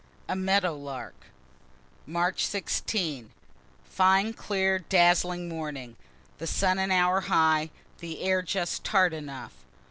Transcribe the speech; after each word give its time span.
A 0.27 0.35
MEADOW 0.35 0.73
LARK 0.77 1.13
March 2.07 2.43
16. 2.47 3.29
Fine, 3.87 4.33
clear, 4.33 4.79
dazzling 4.79 5.47
morning, 5.47 5.95
the 6.39 6.47
sun 6.47 6.79
an 6.79 6.89
hour 6.89 7.21
high, 7.21 7.69
the 7.99 8.23
air 8.23 8.41
just 8.41 8.83
tart 8.83 9.13
enough. 9.13 9.53